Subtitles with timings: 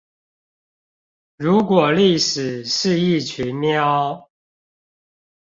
[1.37, 4.27] 如果歷史是一群喵